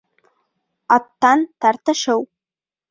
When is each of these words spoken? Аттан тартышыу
Аттан 0.95 1.39
тартышыу 1.61 2.21